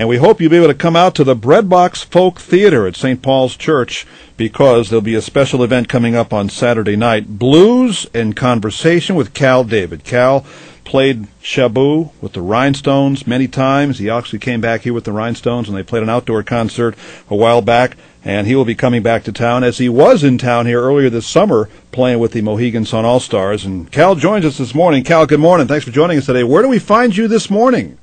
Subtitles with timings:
[0.00, 2.96] And we hope you'll be able to come out to the Breadbox Folk Theater at
[2.96, 3.20] St.
[3.20, 4.06] Paul's Church
[4.38, 7.38] because there'll be a special event coming up on Saturday night.
[7.38, 10.02] Blues and Conversation with Kal David.
[10.04, 10.46] Kal
[10.84, 13.98] played Shaboo with the Rhinestones many times.
[13.98, 16.96] He actually came back here with the Rhinestones and they played an outdoor concert
[17.28, 17.98] a while back.
[18.24, 21.10] And he will be coming back to town as he was in town here earlier
[21.10, 23.66] this summer playing with the Mohegan Sun All Stars.
[23.66, 25.04] And Kal joins us this morning.
[25.04, 25.66] Kal, good morning.
[25.66, 26.42] Thanks for joining us today.
[26.42, 27.98] Where do we find you this morning?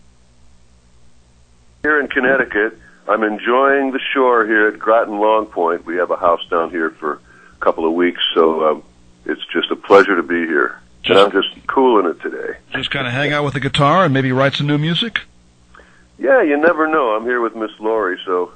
[1.88, 2.78] Here in Connecticut.
[3.08, 5.86] I'm enjoying the shore here at Groton Long Point.
[5.86, 8.84] We have a house down here for a couple of weeks, so um,
[9.26, 10.82] it's just a pleasure to be here.
[11.04, 12.58] Just, and I'm just cooling it today.
[12.74, 15.22] Just kind of hang out with the guitar and maybe write some new music?
[16.20, 17.16] Yeah, you never know.
[17.16, 18.52] I'm here with Miss Laurie, so,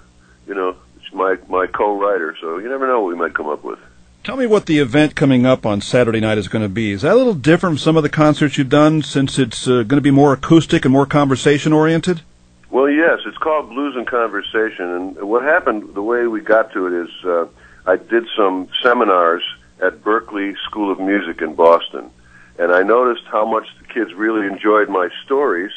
[0.45, 3.63] you know, it's my, my co-writer, so you never know what we might come up
[3.63, 3.79] with.
[4.25, 6.91] Tell me what the event coming up on Saturday night is going to be.
[6.91, 9.83] Is that a little different from some of the concerts you've done since it's uh,
[9.83, 12.23] going to be more acoustic and more conversation oriented?
[12.71, 16.87] Well, yes, it's called Blues and Conversation, and what happened, the way we got to
[16.87, 17.45] it is uh,
[17.85, 19.43] I did some seminars
[19.81, 22.09] at Berklee School of Music in Boston,
[22.57, 25.73] and I noticed how much the kids really enjoyed my stories.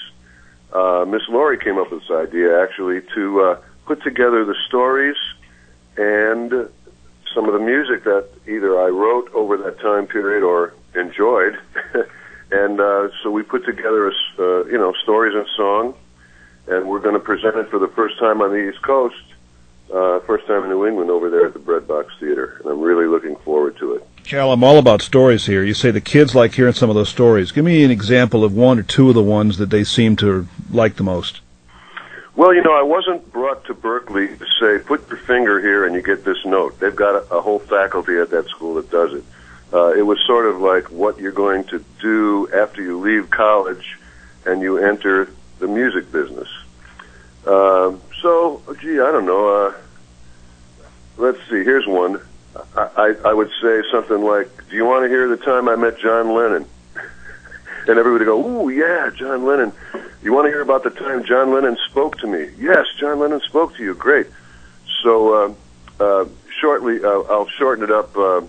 [0.72, 5.16] Uh, Miss Laurie came up with this idea, actually, to uh, put together the stories
[5.96, 6.68] and
[7.34, 11.58] some of the music that either I wrote over that time period or enjoyed.
[12.52, 15.94] and uh, so we put together, a, uh, you know, stories and song
[16.66, 19.22] and we're going to present it for the first time on the East Coast,
[19.92, 23.06] uh, first time in New England over there at the Breadbox Theater, and I'm really
[23.06, 24.06] looking forward to it.
[24.24, 25.62] Kal, I'm all about stories here.
[25.62, 27.52] You say the kids like hearing some of those stories.
[27.52, 30.48] Give me an example of one or two of the ones that they seem to
[30.70, 31.40] like the most.
[32.34, 35.94] Well, you know, I wasn't brought to Berklee to say, put your finger here and
[35.94, 36.80] you get this note.
[36.80, 39.24] They've got a, a whole faculty at that school that does it.
[39.72, 43.98] Uh, it was sort of like what you're going to do after you leave college
[44.46, 45.28] and you enter
[45.58, 46.48] the music business.
[47.46, 49.48] Uh, so, gee, I don't know.
[49.48, 49.74] Uh,
[51.16, 51.62] let's see.
[51.62, 52.20] Here's one.
[52.76, 55.76] I, I, I would say something like, "Do you want to hear the time I
[55.76, 56.66] met John Lennon?"
[57.86, 59.72] and everybody go, "Ooh, yeah, John Lennon."
[60.22, 62.48] You want to hear about the time John Lennon spoke to me?
[62.58, 63.94] Yes, John Lennon spoke to you.
[63.94, 64.26] Great.
[65.02, 66.28] So, uh, uh,
[66.60, 68.16] shortly, uh, I'll shorten it up.
[68.16, 68.40] Uh,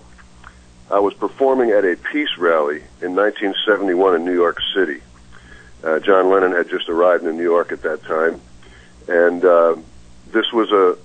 [0.90, 5.02] I was performing at a peace rally in 1971 in New York City.
[5.86, 8.42] Uh, John Lennon had just arrived in New York at that time,
[9.08, 9.76] and uh,
[10.32, 10.98] this was a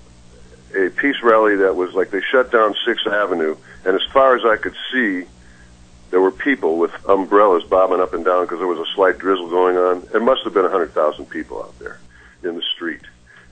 [0.75, 4.45] a peace rally that was like they shut down Sixth Avenue, and as far as
[4.45, 5.25] I could see,
[6.11, 9.51] there were people with umbrellas bobbing up and down because there was a slight drizzle
[9.51, 10.09] going on.
[10.15, 11.99] It must have been a hundred thousand people out there
[12.43, 13.03] in the street,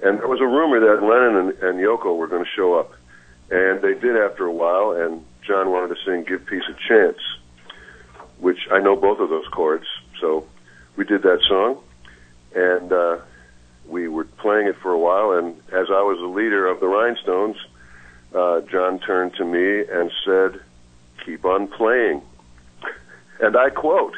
[0.02, 2.94] and there was a rumor that Lennon and, and Yoko were going to show up,
[3.50, 4.92] and they did after a while.
[4.92, 7.18] And John wanted to sing "Give Peace a Chance,"
[8.38, 9.84] which I know both of those chords,
[10.22, 10.46] so
[10.98, 11.78] we did that song,
[12.56, 13.18] and uh,
[13.86, 15.30] we were playing it for a while.
[15.38, 17.56] And as I was the leader of the Rhinestones,
[18.34, 20.60] uh, John turned to me and said,
[21.24, 22.20] "Keep on playing,"
[23.40, 24.16] and I quote.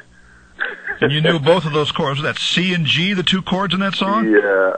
[1.01, 2.23] And you knew both of those chords.
[2.23, 4.29] That C and G, the two chords in that song.
[4.31, 4.77] Yeah.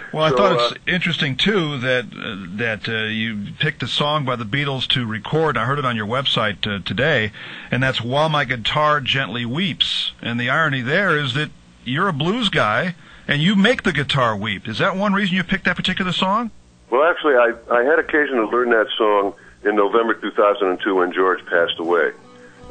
[0.12, 3.86] well, I So, thought uh, it's interesting too that uh, that uh, you picked a
[3.88, 5.56] song by the Beatles to record.
[5.56, 7.32] I heard it on your website uh, today,
[7.70, 11.50] and that's "While My Guitar Gently Weeps." And the irony there is that
[11.84, 12.94] you're a blues guy,
[13.26, 14.68] and you make the guitar weep.
[14.68, 16.50] Is that one reason you picked that particular song?
[16.90, 21.44] Well, actually, I, I had occasion to learn that song in November 2002 when George
[21.46, 22.10] passed away.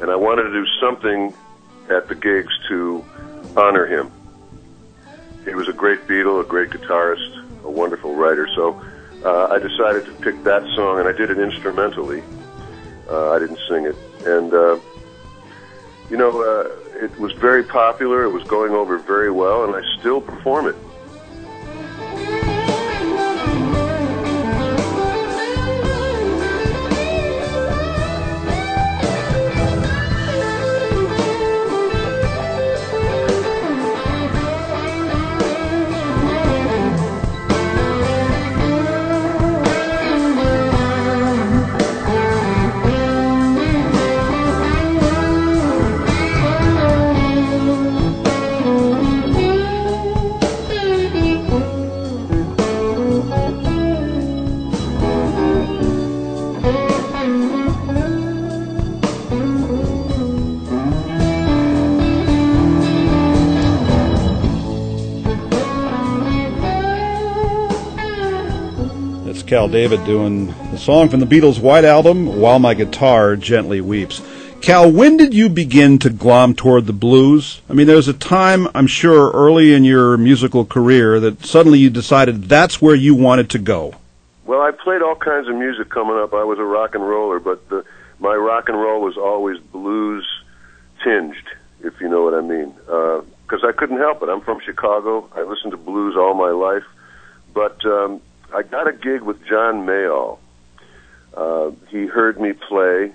[0.02, 1.32] And I wanted to do something
[1.90, 3.04] at the gigs to
[3.56, 4.10] honor him.
[5.44, 8.48] He was a great Beatle, a great guitarist, a wonderful writer.
[8.54, 8.80] So
[9.24, 12.22] uh, I decided to pick that song, and I did it instrumentally.
[13.08, 13.96] Uh, I didn't sing it.
[14.26, 14.78] And, uh,
[16.10, 18.24] you know, uh, it was very popular.
[18.24, 20.76] It was going over very well, and I still perform it.
[69.60, 74.22] Kal David doing the song from the Beatles' White Album, While My Guitar Gently Weeps.
[74.62, 77.60] Kal, when did you begin to glom toward the blues?
[77.68, 81.78] I mean, there was a time, I'm sure, early in your musical career that suddenly
[81.78, 83.96] you decided that's where you wanted to go.
[84.46, 86.32] Well, I played all kinds of music coming up.
[86.32, 87.84] I was a rock and roller, but the,
[88.18, 90.26] my rock and roll was always blues
[91.04, 91.36] tinged,
[91.84, 92.72] if you know what I mean.
[92.86, 94.30] Because uh, I couldn't help it.
[94.30, 95.28] I'm from Chicago.
[95.36, 96.84] I listened to blues all my life.
[97.52, 98.22] But um,
[98.54, 100.38] I got a gig with John Mayall.
[101.34, 103.12] Uh, he heard me play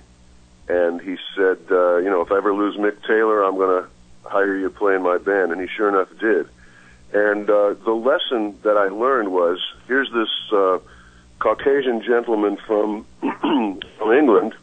[0.68, 3.88] and he said, uh, you know, if I ever lose Mick Taylor, I'm going to
[4.28, 5.52] hire you to play in my band.
[5.52, 6.48] And he sure enough did.
[7.12, 10.78] And uh, the lesson that I learned was here's this uh,
[11.38, 14.54] Caucasian gentleman from from England,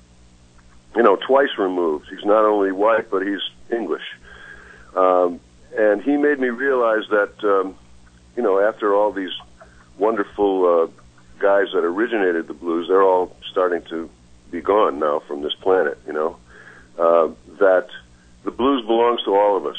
[0.95, 2.07] you know, twice removed.
[2.09, 3.41] He's not only white, but he's
[3.71, 4.03] English.
[4.95, 5.39] Um,
[5.77, 7.75] and he made me realize that, um,
[8.35, 9.33] you know, after all these
[9.97, 11.01] wonderful uh,
[11.39, 14.09] guys that originated the blues, they're all starting to
[14.51, 16.37] be gone now from this planet, you know,
[16.97, 17.29] uh,
[17.59, 17.87] that
[18.43, 19.77] the blues belongs to all of us.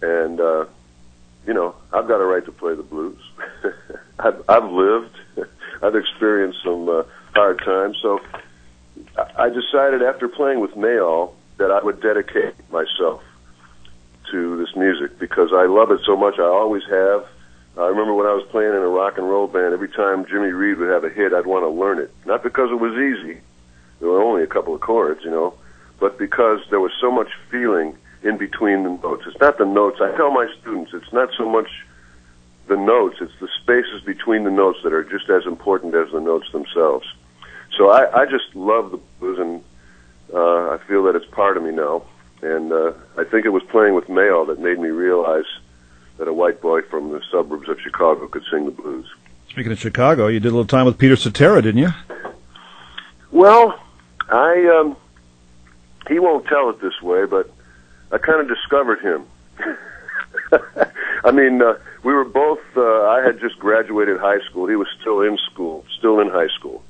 [0.00, 0.66] And, uh,
[1.46, 3.20] you know, I've got a right to play the blues.
[4.18, 5.16] I've, I've lived,
[5.82, 7.02] I've experienced some uh,
[7.34, 7.98] hard times.
[8.00, 8.20] So
[9.36, 13.22] I decided after playing with Mayall that I would dedicate myself
[14.30, 16.38] to this music because I love it so much.
[16.38, 17.26] I always have.
[17.78, 20.48] I remember when I was playing in a rock and roll band, every time Jimmy
[20.48, 22.12] Reed would have a hit, I'd want to learn it.
[22.26, 23.40] Not because it was easy,
[24.00, 25.54] there were only a couple of chords, you know,
[26.00, 29.24] but because there was so much feeling in between the notes.
[29.26, 30.00] It's not the notes.
[30.00, 31.68] I tell my students, it's not so much
[32.66, 36.20] the notes, it's the spaces between the notes that are just as important as the
[36.20, 37.06] notes themselves.
[37.76, 39.64] So I, I just love the blues, and
[40.34, 42.02] uh, I feel that it's part of me now.
[42.42, 45.46] And uh, I think it was playing with Mayall that made me realize
[46.18, 49.06] that a white boy from the suburbs of Chicago could sing the blues.
[49.48, 51.90] Speaking of Chicago, you did a little time with Peter Cetera, didn't you?
[53.30, 53.80] Well,
[54.28, 54.96] I um,
[56.08, 57.50] he won't tell it this way, but
[58.12, 59.26] I kind of discovered him.
[61.24, 62.60] I mean, uh, we were both.
[62.76, 64.66] Uh, I had just graduated high school.
[64.66, 66.82] He was still in school, still in high school,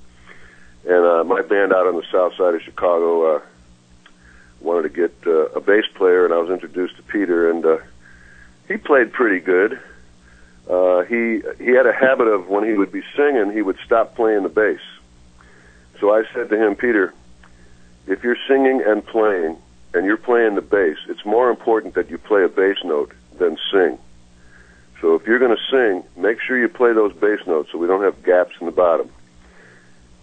[0.87, 3.41] and uh, my band out on the south side of Chicago uh,
[4.61, 7.79] wanted to get uh, a bass player, and I was introduced to Peter, and uh,
[8.69, 9.81] he played pretty good.
[10.69, 14.15] Uh, he he had a habit of when he would be singing, he would stop
[14.15, 14.81] playing the bass.
[15.99, 17.13] So I said to him, Peter,
[18.07, 19.57] if you're singing and playing,
[19.95, 23.57] and you're playing the bass, it's more important that you play a bass note than
[23.73, 23.99] sing.
[25.01, 27.87] So if you're going to sing, make sure you play those bass notes so we
[27.87, 29.11] don't have gaps in the bottom.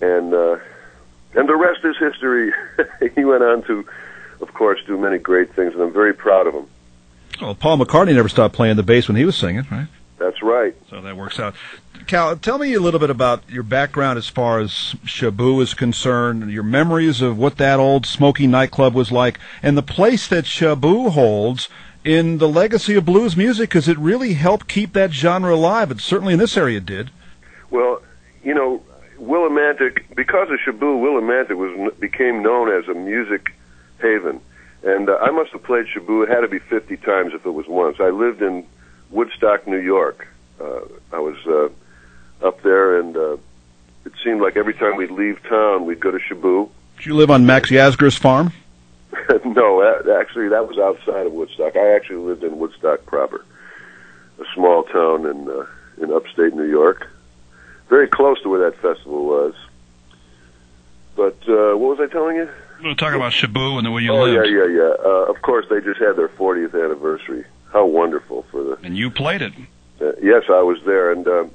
[0.01, 0.57] And uh,
[1.33, 2.53] and the rest is history.
[3.15, 3.85] he went on to,
[4.41, 6.67] of course, do many great things, and I'm very proud of him.
[7.41, 9.87] Well, Paul McCartney never stopped playing the bass when he was singing, right?
[10.17, 10.75] That's right.
[10.89, 11.55] So that works out.
[12.07, 16.49] Kal, tell me a little bit about your background as far as Shaboo is concerned,
[16.51, 21.11] your memories of what that old smoky nightclub was like, and the place that Shaboo
[21.11, 21.67] holds
[22.03, 25.89] in the legacy of blues music, because it really helped keep that genre alive.
[25.89, 27.09] It certainly in this area did.
[27.71, 28.01] Well,
[28.43, 28.83] you know,
[29.19, 33.53] Willimantic, because of Shaboo, Willimantic was became known as a music
[33.99, 34.39] haven.
[34.85, 36.23] And uh, I must have played Shaboo.
[36.23, 37.97] It had to be 50 times if it was once.
[37.99, 38.65] I lived in
[39.09, 40.27] Woodstock, New York.
[40.61, 43.37] Uh, I was uh, up there, and uh,
[44.05, 46.69] it seemed like every time we'd leave town, we'd go to Shaboo.
[46.97, 48.53] Did you live on Max Yasgur's farm?
[49.45, 49.81] no,
[50.19, 51.75] actually, that was outside of Woodstock.
[51.75, 53.43] I actually lived in Woodstock proper,
[54.39, 55.65] a small town in uh,
[56.01, 57.09] in upstate New York,
[57.89, 59.55] very close to where that festival was.
[61.15, 62.49] But uh, what was I telling you?
[62.81, 64.49] We were talking about Shaboo and the way you oh, lived.
[64.49, 64.93] yeah, yeah, yeah.
[65.03, 67.45] Uh, of course, they just had their 40th anniversary.
[67.71, 68.77] How wonderful for the.
[68.83, 69.53] And you played it.
[69.99, 71.45] Uh, yes, I was there, and uh,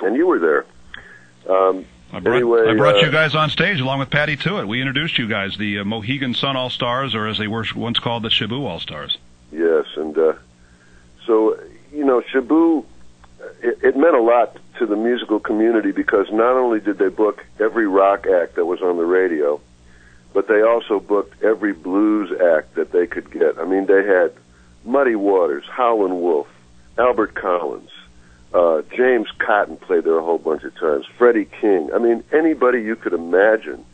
[0.00, 0.66] and you were there.
[1.48, 4.58] Um, I brought, anyway, I brought uh, you guys on stage along with Patty to
[4.58, 4.66] it.
[4.66, 7.98] We introduced you guys, the uh, Mohegan Sun All Stars, or as they were once
[7.98, 9.18] called, the Shaboo All Stars.
[9.52, 10.32] Yes, and uh,
[11.26, 11.58] so
[11.92, 12.84] you know, Shaboo,
[13.62, 17.44] it, it meant a lot to the musical community because not only did they book
[17.60, 19.60] every rock act that was on the radio,
[20.32, 23.58] but they also booked every blues act that they could get.
[23.58, 24.32] I mean, they had
[24.84, 26.48] Muddy Waters, Howlin' Wolf,
[26.96, 27.90] Albert Collins,
[28.54, 31.90] uh, James Cotton played there a whole bunch of times, Freddie King.
[31.94, 33.84] I mean, anybody you could imagine.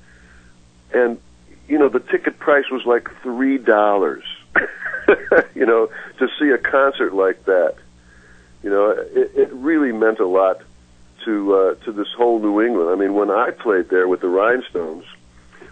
[0.95, 1.19] And,
[1.69, 4.23] you know, the ticket price was like $3,
[5.57, 7.75] you know, to see a concert like that.
[8.63, 10.63] You know, it, it really meant a lot
[11.27, 12.91] to uh, to this whole New England.
[12.91, 15.05] I mean, when I played there with the Rhinestones,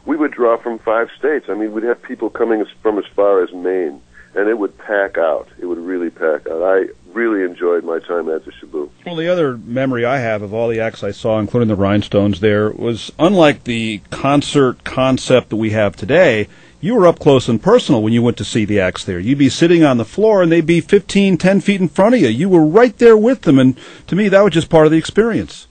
[0.04, 1.46] we would draw from five states.
[1.48, 4.02] I mean, we'd have people coming from as far as Maine,
[4.34, 5.48] and it would pack out.
[5.58, 6.62] It would really pack out.
[6.62, 8.90] I really enjoyed my time at the Shaboo.
[9.06, 12.40] Well, the other memory I have of all the acts I saw, including the Rhinestones,
[12.40, 16.48] there was unlike the concert concept that we have today.
[16.84, 19.18] You were up close and personal when you went to see the acts there.
[19.18, 22.20] You'd be sitting on the floor and they'd be 15, 10 feet in front of
[22.20, 22.28] you.
[22.28, 24.98] You were right there with them, and to me, that was just part of the
[24.98, 25.66] experience.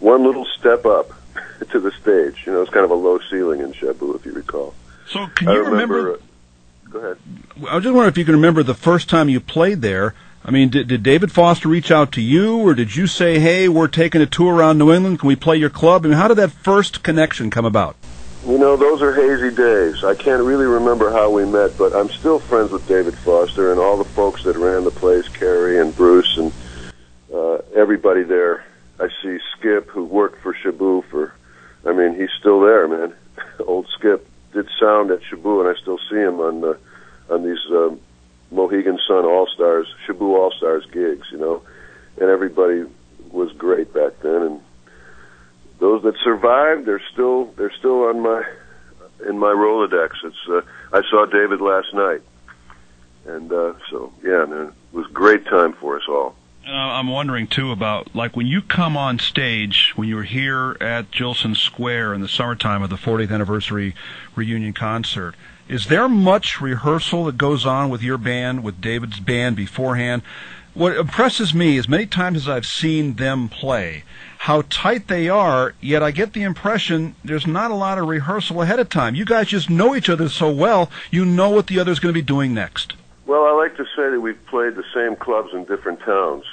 [0.00, 1.12] One little step up
[1.70, 2.44] to the stage.
[2.44, 4.74] You know, it's kind of a low ceiling in Shaboo, if you recall.
[5.08, 7.18] So, can you I remember, remember uh, go ahead.
[7.58, 10.16] I was just wondering if you can remember the first time you played there.
[10.44, 13.68] I mean, did, did David Foster reach out to you, or did you say, "Hey,
[13.68, 15.20] we're taking a tour around New England.
[15.20, 17.94] Can we play your club?" I mean, how did that first connection come about?
[18.46, 20.04] You know, those are hazy days.
[20.04, 23.80] I can't really remember how we met, but I'm still friends with David Foster and
[23.80, 26.52] all the folks that ran the place, Carrie and Bruce and
[27.34, 28.64] uh, everybody there.
[29.00, 31.34] I see Skip, who worked for Shaboo for,
[31.84, 33.16] I mean, he's still there, man.
[33.66, 36.78] Old Skip did sound at Shaboo, and I still see him on the,
[37.28, 37.98] on these um,
[38.52, 41.62] Mohegan Sun All Stars, Shaboo All Stars gigs, you know.
[42.20, 42.84] And everybody
[43.28, 44.60] was great back then, and
[45.78, 48.42] those that survived, they're still they're still on my
[49.26, 50.10] in my Rolodex.
[50.24, 50.60] It's uh,
[50.92, 52.22] I saw David last night,
[53.26, 56.34] and uh, so yeah, man, it was a great time for us all.
[56.66, 60.76] Uh, I'm wondering too about like when you come on stage when you were here
[60.80, 63.94] at Jillson Square in the summertime of the 40th anniversary
[64.34, 65.36] reunion concert.
[65.68, 70.22] Is there much rehearsal that goes on with your band, with David's band beforehand?
[70.74, 74.04] What impresses me is many times as I've seen them play,
[74.38, 78.62] how tight they are, yet I get the impression there's not a lot of rehearsal
[78.62, 79.14] ahead of time.
[79.14, 82.20] You guys just know each other so well, you know what the other's going to
[82.20, 82.92] be doing next.
[83.26, 86.44] Well, I like to say that we've played the same clubs in different towns.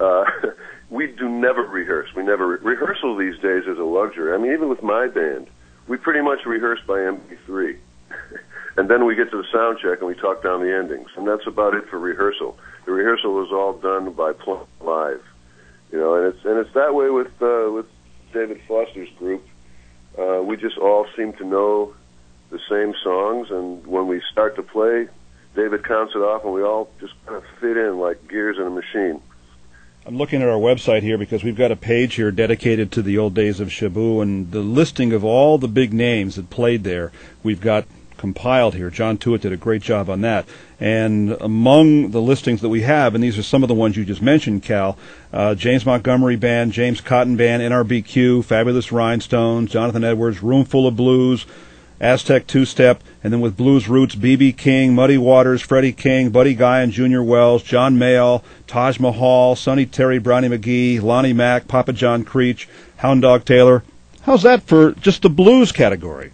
[0.00, 0.24] Uh,
[0.88, 2.14] we do never rehearse.
[2.14, 4.32] We never re- rehearsal these days is a luxury.
[4.32, 5.48] I mean, even with my band,
[5.86, 7.76] we pretty much rehearse by MP3,
[8.76, 11.26] and then we get to the sound check and we talk down the endings, and
[11.26, 12.58] that's about it for rehearsal.
[12.86, 15.22] The rehearsal is all done by playing live,
[15.92, 17.86] you know, and it's and it's that way with uh, with
[18.32, 19.46] David Foster's group.
[20.18, 21.94] Uh, we just all seem to know
[22.50, 25.08] the same songs, and when we start to play,
[25.54, 28.64] David counts it off, and we all just kind of fit in like gears in
[28.64, 29.20] a machine.
[30.06, 33.16] I'm looking at our website here because we've got a page here dedicated to the
[33.16, 37.10] old days of Shaboo and the listing of all the big names that played there.
[37.42, 37.86] We've got
[38.16, 38.90] compiled here.
[38.90, 40.46] John Tewitt did a great job on that.
[40.80, 44.04] And among the listings that we have, and these are some of the ones you
[44.04, 44.98] just mentioned, Kal,
[45.32, 51.46] uh, James Montgomery Band, James Cotton Band, NRBQ, Fabulous Rhinestones, Jonathan Edwards, Roomful of Blues,
[52.00, 54.52] Aztec Two Step, and then with blues roots, B.B.
[54.52, 59.86] King, Muddy Waters, Freddie King, Buddy Guy and Junior Wells, John Mayall, Taj Mahal, Sonny
[59.86, 62.66] Terry, Brownie McGhee, Lonnie Mack, Papa John Creach,
[62.96, 63.84] Hound Dog Taylor.
[64.22, 66.32] How's that for just the blues category?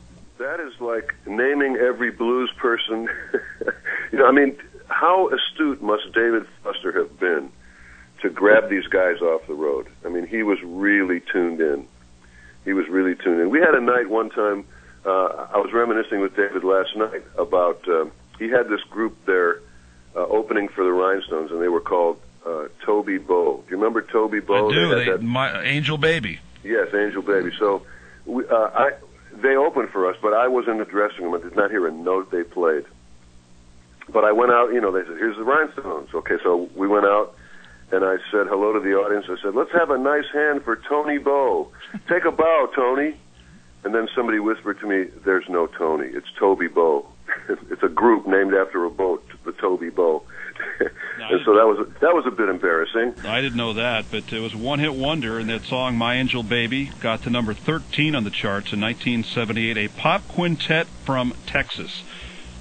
[1.31, 3.09] That is like naming every blues person.
[4.13, 4.57] you know, I mean,
[4.89, 7.51] how astute must David Foster have been
[8.23, 9.89] to grab these guys off the road?
[10.05, 11.87] I mean, he was really tuned in.
[12.65, 13.51] He was really tuned in.
[13.51, 14.67] We had a night one time.
[15.07, 18.07] Uh, I was reminiscing with David last night about uh,
[18.39, 19.61] he had this group there
[20.15, 23.63] uh, opening for the Rhinestones, and they were called uh, Toby Beau.
[23.67, 24.69] Do you remember Toby Beau?
[24.69, 24.89] I do.
[24.91, 26.41] They They, that- my Angel Baby.
[26.63, 27.53] Yes, Angel Baby.
[27.59, 27.87] So
[28.27, 28.93] we, uh, I,
[29.33, 31.35] they opened for us, but I was in the dressing room.
[31.35, 32.85] I did not hear a note they played.
[34.13, 36.09] But I went out, you know, they said, here's the Rhinestones.
[36.15, 37.35] Okay, so we went out,
[37.93, 39.27] and I said hello to the audience.
[39.29, 41.71] I said, let's have a nice hand for Tony Bow.
[42.09, 43.17] Take a bow, Tony.
[43.85, 46.07] And then somebody whispered to me, there's no Tony.
[46.09, 47.07] It's Toby Beau.
[47.49, 50.23] it's a group named after a boat, the Toby Beau.
[50.81, 53.15] and so that was that was a bit embarrassing.
[53.25, 56.91] I didn't know that, but it was one-hit wonder, and that song "My Angel Baby"
[57.01, 59.77] got to number 13 on the charts in 1978.
[59.77, 62.03] A pop quintet from Texas,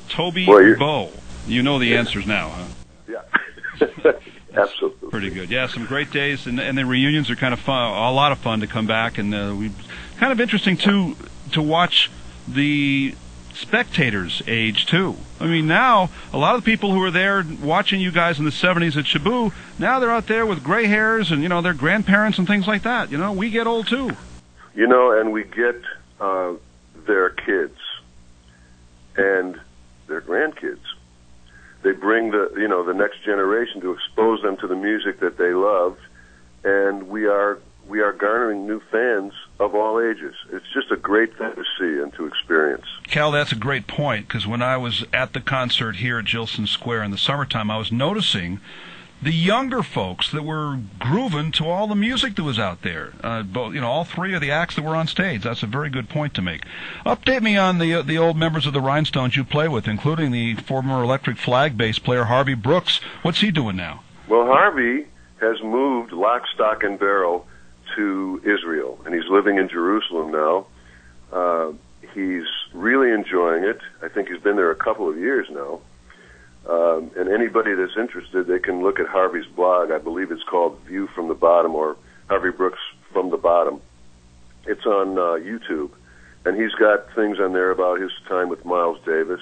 [0.08, 1.12] Toby Well, Bow.
[1.48, 2.66] You know the answers now, huh?
[3.08, 4.12] Yeah,
[4.54, 5.10] absolutely.
[5.10, 5.50] Pretty good.
[5.50, 7.92] Yeah, some great days, and, and the reunions are kind of fun.
[7.92, 9.72] A lot of fun to come back, and uh, we
[10.18, 11.16] kind of interesting too
[11.52, 12.12] to watch
[12.48, 13.16] the
[13.60, 15.16] spectators age too.
[15.40, 18.46] I mean, now a lot of the people who were there watching you guys in
[18.46, 21.74] the '70s at Shaboo, now they're out there with gray hairs, and you know, their
[21.74, 23.12] grandparents and things like that.
[23.12, 24.12] You know, we get old too.
[24.76, 25.82] You know, and we get
[26.20, 26.54] uh,
[27.06, 27.78] their kids
[29.16, 29.60] and
[30.08, 30.80] their grandkids.
[31.82, 35.38] They bring the you know the next generation to expose them to the music that
[35.38, 36.02] they loved,
[36.64, 40.36] and we are we are garnering new fans of all ages.
[40.52, 42.86] It's just a great thing to see and to experience.
[43.08, 46.68] Kal, that's a great point because when I was at the concert here at Jillson
[46.68, 48.62] Square in the summertime, I was noticing
[49.22, 53.12] the younger folks that were grooving to all the music that was out there.
[53.22, 55.44] Uh, both, you know, all three of the acts that were on stage.
[55.44, 56.62] That's a very good point to make.
[57.06, 60.32] Update me on the uh, the old members of the Rhinestones you play with, including
[60.32, 63.02] the former Electric Flag bass player Harvey Brooks.
[63.24, 64.04] What's he doing now?
[64.30, 65.08] Well, Harvey
[65.42, 67.46] has moved lock, stock, and barrel
[67.96, 70.68] to Israel, and he's living in Jerusalem now.
[71.32, 71.74] Uh,
[72.14, 73.80] he's really enjoying it.
[74.02, 75.82] I think he's been there a couple of years now.
[76.68, 79.92] Um, and anybody that's interested, they can look at Harvey's blog.
[79.92, 82.80] I believe it's called View from the Bottom or Harvey Brooks
[83.12, 83.82] from the Bottom.
[84.66, 85.92] It's on uh, YouTube,
[86.46, 89.42] and he's got things on there about his time with Miles Davis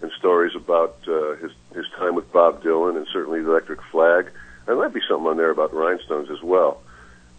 [0.00, 4.26] and stories about uh, his his time with Bob Dylan and certainly the Electric Flag.
[4.26, 6.80] And There might be something on there about rhinestones as well.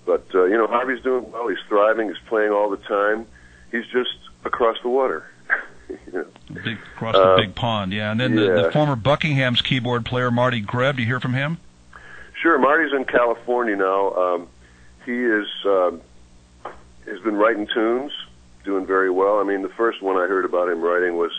[0.06, 1.48] But uh, you know, Harvey's doing well.
[1.48, 2.10] He's thriving.
[2.10, 3.26] He's playing all the time.
[3.72, 5.26] He's just across the water.
[6.52, 8.12] Big, across the uh, big pond, yeah.
[8.12, 8.46] And then yeah.
[8.46, 10.96] the, the former Buckingham's keyboard player Marty Grebb.
[10.96, 11.60] Do you hear from him?
[12.42, 12.58] Sure.
[12.58, 14.14] Marty's in California now.
[14.14, 14.48] Um,
[15.06, 16.02] he is um,
[17.06, 18.12] has been writing tunes,
[18.64, 19.40] doing very well.
[19.40, 21.32] I mean, the first one I heard about him writing was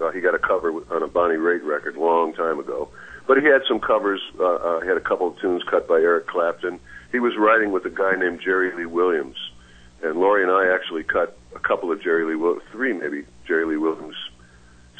[0.00, 2.88] uh, he got a cover on a Bonnie Raitt record a long time ago.
[3.26, 4.20] But he had some covers.
[4.38, 6.78] Uh, uh, he had a couple of tunes cut by Eric Clapton.
[7.14, 9.36] He was writing with a guy named Jerry Lynn Williams,
[10.02, 13.64] and Laurie and I actually cut a couple of Jerry Lee, Will- three maybe Jerry
[13.66, 14.16] Lynn Williams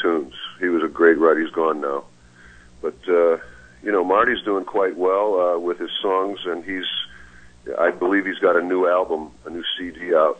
[0.00, 0.32] tunes.
[0.60, 1.40] He was a great writer.
[1.40, 2.04] He's gone now,
[2.80, 3.38] but uh,
[3.82, 6.86] you know Marty's doing quite well uh, with his songs, and he's
[7.76, 10.38] I believe he's got a new album, a new CD out,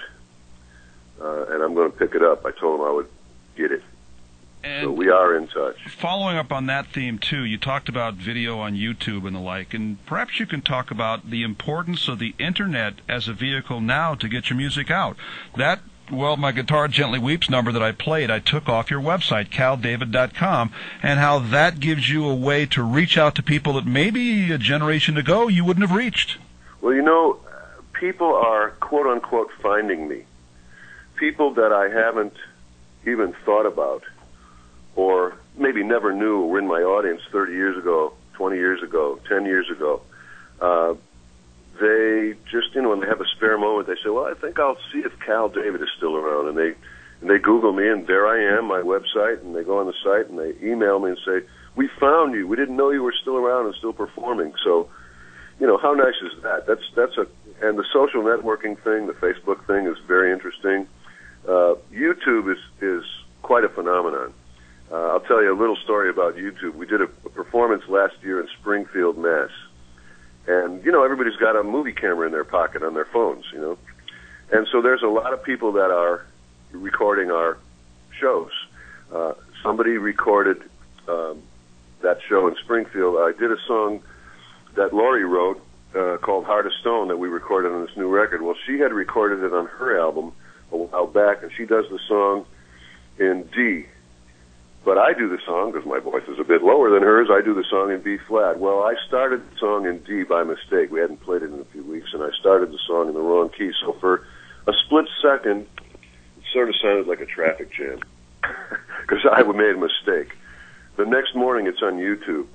[1.20, 2.46] uh, and I'm going to pick it up.
[2.46, 3.08] I told him I would
[3.56, 3.82] get it.
[4.64, 5.76] And so we are in touch.
[5.88, 9.74] Following up on that theme too, you talked about video on YouTube and the like,
[9.74, 14.14] and perhaps you can talk about the importance of the internet as a vehicle now
[14.14, 15.18] to get your music out.
[15.54, 15.80] That
[16.10, 20.70] well, my guitar gently weeps number that I played, I took off your website, kaldavid.com,
[21.02, 24.58] and how that gives you a way to reach out to people that maybe a
[24.58, 26.38] generation ago you wouldn't have reached.
[26.80, 27.38] Well, you know,
[27.92, 30.24] people are quote unquote finding me.
[31.16, 32.34] People that I haven't
[33.06, 34.02] even thought about
[34.96, 39.46] or maybe never knew were in my audience 30 years ago, 20 years ago, 10
[39.46, 40.02] years ago.
[40.60, 40.94] Uh,
[41.80, 44.58] they just, you know, when they have a spare moment, they say, "Well, I think
[44.58, 46.74] I'll see if Kal David is still around," and they
[47.20, 49.94] and they Google me, and there I am, my website, and they go on the
[50.04, 52.46] site and they email me and say, "We found you.
[52.46, 54.88] We didn't know you were still around and still performing." So,
[55.58, 56.66] you know, how nice is that?
[56.66, 57.26] That's that's a
[57.62, 60.86] and the social networking thing, the Facebook thing, is very interesting.
[61.48, 63.04] Uh, YouTube is is
[63.42, 64.32] quite a phenomenon.
[64.94, 66.76] Uh, I'll tell you a little story about YouTube.
[66.76, 69.50] We did a, a performance last year in Springfield, Mass.
[70.46, 73.60] And, you know, everybody's got a movie camera in their pocket on their phones, you
[73.60, 73.78] know.
[74.52, 76.24] And so there's a lot of people that are
[76.70, 77.58] recording our
[78.20, 78.52] shows.
[79.12, 79.32] Uh,
[79.64, 80.62] somebody recorded
[81.08, 81.42] um,
[82.02, 83.16] that show in Springfield.
[83.16, 84.00] I did a song
[84.76, 85.60] that Laurie wrote
[85.96, 88.42] uh, called Heart of Stone that we recorded on this new record.
[88.42, 90.32] Well, she had recorded it on her album
[90.70, 92.46] a while back, and she does the song
[93.18, 93.86] in D,
[94.84, 97.28] but I do the song because my voice is a bit lower than hers.
[97.30, 98.58] I do the song in B flat.
[98.60, 100.90] Well, I started the song in D by mistake.
[100.90, 103.20] We hadn't played it in a few weeks, and I started the song in the
[103.20, 103.72] wrong key.
[103.80, 104.26] So for
[104.66, 105.66] a split second,
[106.36, 108.00] it sort of sounded like a traffic jam
[109.00, 110.36] because I made a mistake.
[110.96, 112.46] The next morning, it's on YouTube.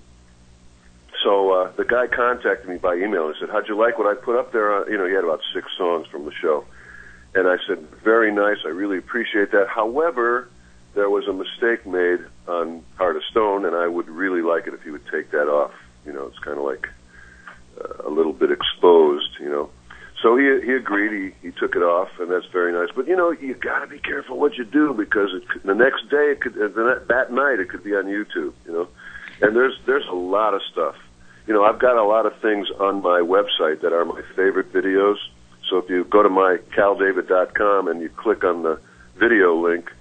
[1.23, 4.13] So uh, the guy contacted me by email and said, "How'd you like what I
[4.13, 6.63] put up there?" You know, he had about six songs from the show,
[7.33, 8.57] and I said, "Very nice.
[8.65, 9.67] I really appreciate that.
[9.67, 10.47] However."
[10.95, 14.73] There was a mistake made on Heart of Stone, and I would really like it
[14.73, 15.71] if he would take that off.
[16.05, 16.87] You know, it's kind of like
[17.79, 19.69] uh, a little bit exposed, you know.
[20.21, 21.33] So he he agreed.
[21.41, 22.89] He he took it off, and that's very nice.
[22.93, 25.75] But you know, you got to be careful what you do because it could, the
[25.75, 28.53] next day, it could the, that night, it could be on YouTube.
[28.65, 28.87] You know,
[29.41, 30.95] and there's there's a lot of stuff.
[31.47, 34.73] You know, I've got a lot of things on my website that are my favorite
[34.73, 35.15] videos.
[35.69, 38.79] So if you go to my kaldavid.com and you click on the
[39.15, 39.91] video link,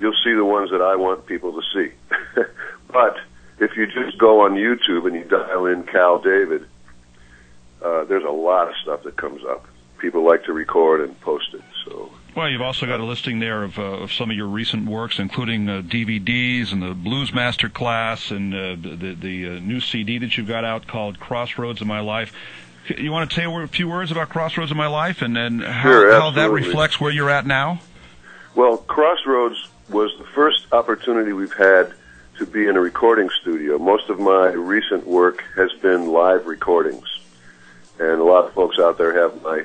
[0.00, 1.92] you'll see the ones that I want people to see.
[2.88, 3.16] but
[3.58, 6.66] if you just go on YouTube and you dial in Kal David,
[7.82, 9.66] uh, there's a lot of stuff that comes up.
[9.98, 11.62] People like to record and post it.
[11.84, 12.10] So.
[12.36, 15.18] Well, you've also got a listing there of, uh, of some of your recent works,
[15.18, 20.18] including uh, DVDs and the Blues Master class and uh, the the uh, new CD
[20.18, 22.32] that you've got out called Crossroads of My Life.
[22.96, 25.90] You want to say a few words about Crossroads of My Life and, and how,
[25.90, 27.80] sure, how that reflects where you're at now?
[28.54, 31.94] Well, Crossroads was the first opportunity we've had
[32.38, 33.78] to be in a recording studio.
[33.78, 37.06] Most of my recent work has been live recordings,
[37.98, 39.64] and a lot of folks out there have my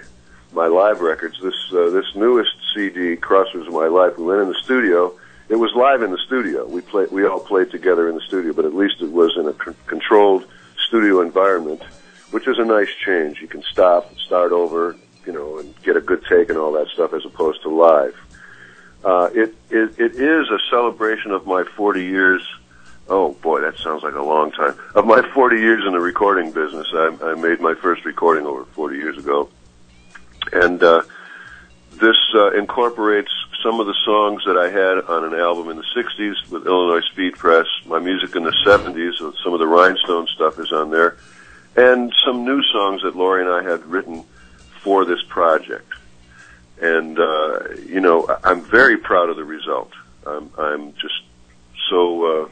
[0.53, 1.39] my live records.
[1.41, 5.13] This uh, this newest CD, Crossroads of My Life, we went in the studio.
[5.49, 6.65] It was live in the studio.
[6.65, 7.11] We played.
[7.11, 9.77] We all played together in the studio, but at least it was in a c-
[9.87, 10.45] controlled
[10.87, 11.83] studio environment,
[12.31, 13.41] which is a nice change.
[13.41, 16.87] You can stop, start over, you know, and get a good take and all that
[16.87, 18.15] stuff, as opposed to live.
[19.03, 22.41] Uh, it, it, it is a celebration of my 40 years
[23.07, 24.75] oh boy, that sounds like a long time.
[24.95, 28.65] Of my 40 years in the recording business, I, I made my first recording over
[28.65, 29.49] 40 years ago,
[30.51, 31.03] and uh,
[31.91, 35.85] this uh, incorporates some of the songs that I had on an album in the
[35.95, 40.27] 60s with Illinois Speed Press, my music in the 70s, so some of the Rhinestone
[40.27, 41.17] stuff is on there,
[41.75, 44.23] and some new songs that Laurie and I had written
[44.81, 45.92] for this project.
[46.81, 49.91] And, uh, you know, I'm very proud of the result.
[50.25, 51.21] I'm, I'm just
[51.89, 52.49] so uh,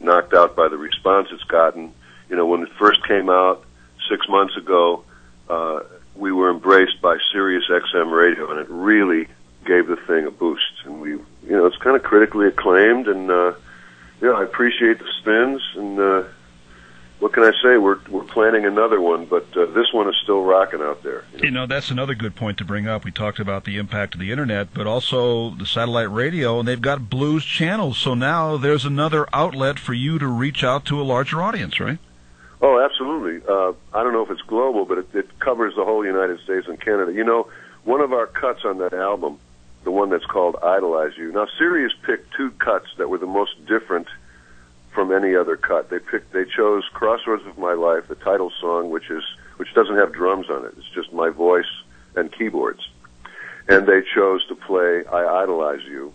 [0.00, 1.92] knocked out by the response it's gotten.
[2.28, 3.64] You know, when it first came out
[4.08, 5.04] six months ago,
[5.48, 5.80] uh,
[6.14, 9.28] we were embraced by Sirius XM radio, and it really
[9.64, 10.62] gave the thing a boost.
[10.84, 13.54] And we, you know, it's kind of critically acclaimed, and uh,
[14.20, 15.62] you know, I appreciate the spins.
[15.74, 16.24] And uh,
[17.20, 17.78] what can I say?
[17.78, 21.24] We're we're planning another one, but uh, this one is still rocking out there.
[21.32, 21.44] You know?
[21.44, 23.04] you know, that's another good point to bring up.
[23.04, 26.80] We talked about the impact of the internet, but also the satellite radio, and they've
[26.80, 27.98] got blues channels.
[27.98, 31.98] So now there's another outlet for you to reach out to a larger audience, right?
[32.60, 33.42] Oh, absolutely.
[33.46, 36.66] Uh, I don't know if it's global, but it, it covers the whole United States
[36.66, 37.12] and Canada.
[37.12, 37.48] You know,
[37.84, 39.38] one of our cuts on that album
[39.84, 41.30] the one that's called Idolize You.
[41.30, 44.08] Now, Sirius picked two cuts that were the most different
[44.94, 45.90] from any other cut.
[45.90, 49.22] They picked, they chose Crossroads of My Life, the title song, which is,
[49.56, 50.74] which doesn't have drums on it.
[50.78, 51.70] It's just my voice
[52.16, 52.88] and keyboards.
[53.68, 56.12] And they chose to play I Idolize You,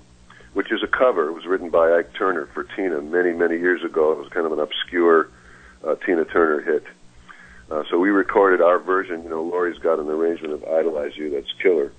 [0.53, 1.29] which is a cover.
[1.29, 4.11] It was written by Ike Turner for Tina many, many years ago.
[4.13, 5.29] It was kind of an obscure
[5.83, 6.83] uh, Tina Turner hit.
[7.71, 9.23] Uh, so we recorded our version.
[9.23, 11.91] You know, Laurie's got an arrangement of Idolize You that's killer.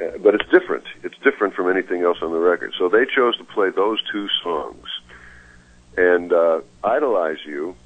[0.00, 0.84] Uh, but it's different.
[1.02, 2.72] It's different from anything else on the record.
[2.78, 4.86] So they chose to play those two songs.
[5.96, 7.76] And uh, Idolize You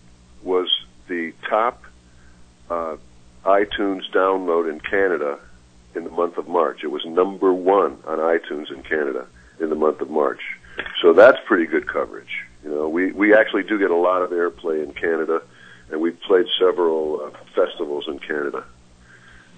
[0.43, 0.69] was
[1.09, 1.83] the top
[2.71, 2.97] uh,
[3.45, 5.39] iTunes download in Canada
[5.95, 6.83] in the month of March.
[6.83, 9.27] It was number one on iTunes in Canada
[9.61, 10.41] in the month of March.
[11.01, 12.45] So that's pretty good coverage.
[12.65, 15.43] You know, we, we actually do get a lot of airplay in Canada,
[15.91, 18.65] and we've played several uh, festivals in Canada.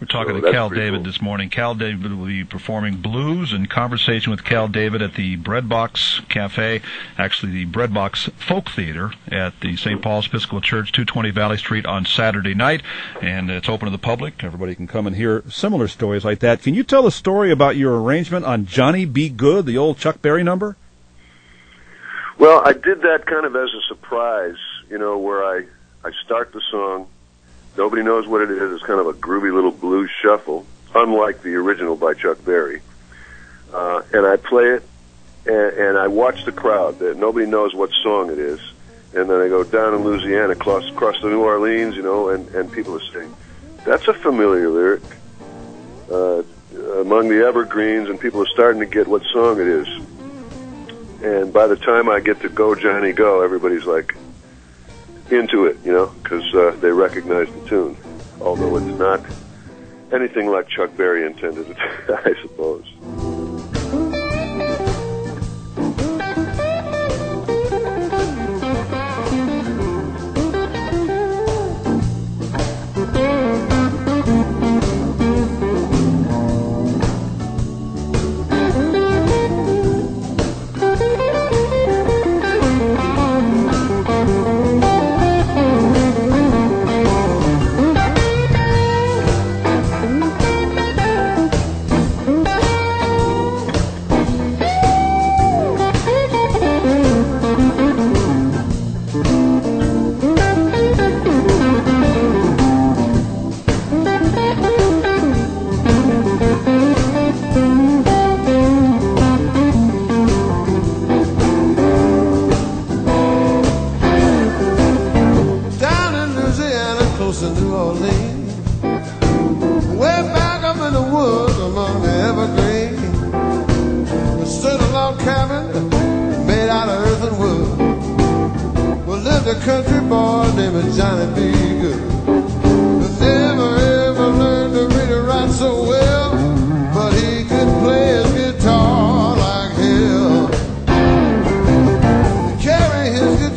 [0.01, 1.05] We're talking so to Kal David cool.
[1.05, 1.49] this morning.
[1.49, 6.83] Kal David will be performing blues and conversation with Kal David at the Breadbox Cafe,
[7.17, 10.03] actually the Breadbox Folk Theater at the St.
[10.03, 12.83] Paul's Episcopal Church, 220 Valley Street on Saturday night,
[13.23, 14.45] and it's open to the public.
[14.45, 16.63] Everybody can come and hear similar stories like that.
[16.63, 19.31] Can you tell a story about your arrangement on Johnny B.
[19.31, 20.77] Goode, the old Chuck Berry number?
[22.39, 24.59] Well, I did that kind of as a surprise,
[24.91, 25.65] you know, where I
[26.05, 27.09] I start the song
[27.77, 28.73] Nobody knows what it is.
[28.73, 32.81] It's kind of a groovy little blues shuffle, unlike the original by Chuck Berry.
[33.73, 34.83] Uh, and I play it,
[35.47, 36.99] and, and I watch the crowd.
[37.01, 38.61] That nobody knows what song it is,
[39.15, 42.49] and then I go down in Louisiana, across across the New Orleans, you know, and
[42.55, 43.35] and people are saying,
[43.85, 45.03] "That's a familiar lyric."
[46.11, 46.43] Uh,
[47.01, 49.89] among the evergreens, and people are starting to get what song it is.
[51.23, 54.15] And by the time I get to Go Johnny Go, everybody's like,
[55.31, 57.97] into it, you know, because uh, they recognize the tune,
[58.41, 59.23] although it's not
[60.13, 61.77] anything like Chuck Berry intended it,
[62.09, 62.85] I suppose.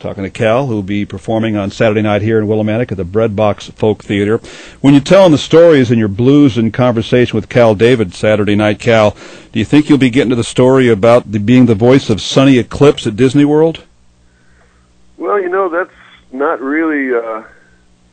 [0.00, 3.04] Talking to Kal, who will be performing on Saturday night here in Willimantic at the
[3.04, 4.38] Breadbox Folk Theater.
[4.80, 8.78] When you're telling the stories in your blues and conversation with Kal David Saturday night,
[8.78, 9.14] Kal,
[9.52, 12.22] do you think you'll be getting to the story about the, being the voice of
[12.22, 13.84] Sonny Eclipse at Disney World?
[15.18, 15.92] Well, you know that's
[16.32, 17.42] not really uh,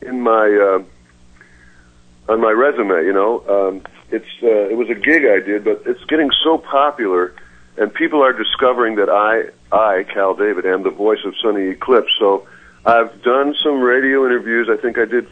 [0.02, 3.02] in my uh, on my resume.
[3.02, 6.58] You know, um, it's uh, it was a gig I did, but it's getting so
[6.58, 7.34] popular,
[7.78, 12.10] and people are discovering that I I Kal David am the voice of Sonny Eclipse.
[12.18, 12.46] So
[12.84, 14.68] I've done some radio interviews.
[14.70, 15.28] I think I did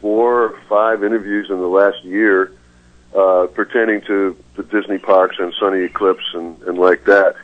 [0.00, 2.52] four or five interviews in the last year
[3.14, 7.36] uh, pertaining to the Disney parks and Sonny Eclipse and, and like that.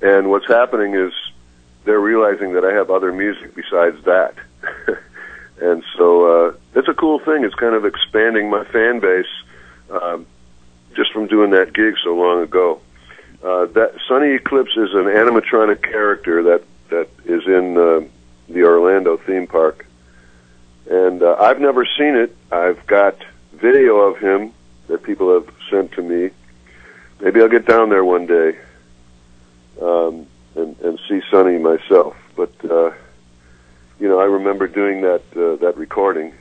[0.00, 1.12] And what's happening is
[1.84, 4.34] they're realizing that I have other music besides that.
[5.60, 7.44] and so uh, it's a cool thing.
[7.44, 9.26] It's kind of expanding my fan base
[9.90, 10.26] um,
[10.94, 12.80] just from doing that gig so long ago.
[13.42, 18.06] Uh, that Sonny Eclipse is an animatronic character that that is in uh,
[18.48, 19.86] the Orlando theme park,
[20.88, 22.36] and uh, I've never seen it.
[22.52, 23.16] I've got
[23.52, 24.52] video of him
[24.86, 26.30] that people have sent to me.
[27.20, 28.58] Maybe I'll get down there one day
[29.80, 32.16] um, and and see Sonny myself.
[32.36, 32.92] But uh,
[33.98, 36.32] you know, I remember doing that uh, that recording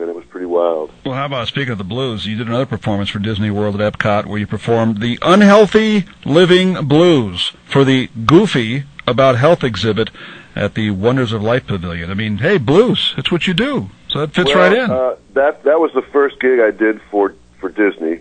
[0.00, 0.90] and it was pretty wild.
[1.04, 2.26] Well, how about speaking of the blues?
[2.26, 6.86] You did another performance for Disney World at Epcot where you performed the Unhealthy Living
[6.86, 10.10] Blues for the Goofy About Health exhibit
[10.54, 12.10] at the Wonders of Life Pavilion.
[12.10, 13.90] I mean, hey, blues, it's what you do.
[14.08, 14.90] So that fits well, right in.
[14.90, 18.20] Uh, that that was the first gig I did for for Disney,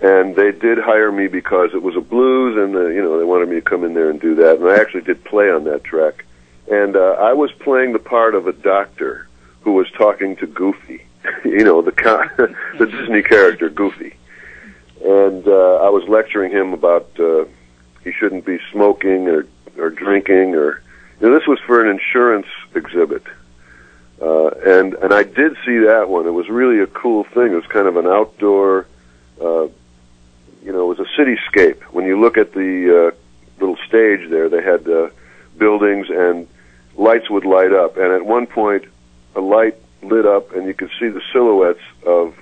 [0.00, 3.24] and they did hire me because it was a blues, and uh, you know they
[3.24, 4.60] wanted me to come in there and do that.
[4.60, 6.24] And I actually did play on that track,
[6.70, 9.28] and uh, I was playing the part of a doctor
[9.62, 11.04] who was talking to Goofy
[11.44, 11.92] you know the
[12.78, 14.14] the Disney character Goofy,
[15.04, 17.44] and uh, I was lecturing him about uh,
[18.02, 19.46] he shouldn't be smoking or
[19.78, 20.82] or drinking or
[21.20, 23.22] you know, this was for an insurance exhibit,
[24.20, 26.26] uh, and and I did see that one.
[26.26, 27.52] It was really a cool thing.
[27.52, 28.86] It was kind of an outdoor,
[29.40, 29.68] uh,
[30.64, 31.82] you know, it was a cityscape.
[31.84, 33.16] When you look at the uh,
[33.60, 35.10] little stage there, they had uh,
[35.56, 36.48] buildings and
[36.96, 38.84] lights would light up, and at one point,
[39.36, 39.76] a light
[40.08, 42.34] lit up, and you could see the silhouettes of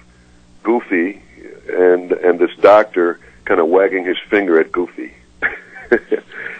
[0.62, 1.22] Goofy
[1.68, 5.12] and and this doctor kind of wagging his finger at Goofy.
[5.42, 5.50] and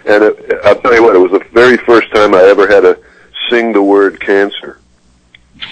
[0.07, 2.99] it, I'll tell you what, it was the very first time I ever had to
[3.49, 4.79] sing the word cancer.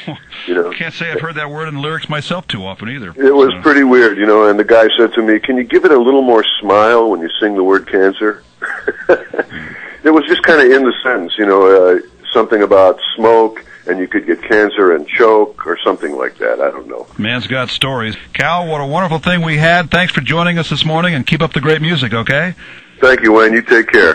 [0.47, 3.11] You know, can't say I've heard that word in the lyrics myself too often either.
[3.11, 3.61] It was so.
[3.61, 4.49] pretty weird, you know.
[4.49, 7.21] And the guy said to me, "Can you give it a little more smile when
[7.21, 8.43] you sing the word cancer?"
[9.11, 12.01] it was just kind of in the sentence, you know, uh,
[12.33, 16.61] something about smoke and you could get cancer and choke or something like that.
[16.61, 17.07] I don't know.
[17.19, 18.17] Man's got stories.
[18.33, 19.91] Kal, what a wonderful thing we had.
[19.91, 22.55] Thanks for joining us this morning and keep up the great music, okay?
[23.01, 23.53] Thank you, Wayne.
[23.55, 24.09] You take care.